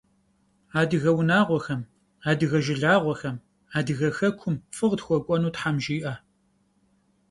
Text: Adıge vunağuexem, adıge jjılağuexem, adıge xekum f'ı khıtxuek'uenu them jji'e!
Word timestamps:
Adıge 0.79 1.11
vunağuexem, 1.15 1.81
adıge 2.29 2.59
jjılağuexem, 2.65 3.37
adıge 3.77 4.09
xekum 4.17 4.55
f'ı 4.75 4.85
khıtxuek'uenu 4.89 5.49
them 5.57 5.75
jji'e! 5.83 6.13